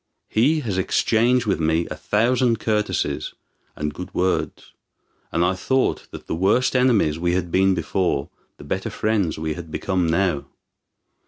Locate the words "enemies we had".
6.73-7.51